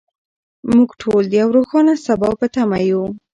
موږ 0.73 0.89
ټول 1.01 1.23
د 1.27 1.33
یو 1.41 1.49
روښانه 1.57 1.93
سبا 2.05 2.29
په 2.39 2.45
تمه 2.55 2.79
یو. 2.91 3.03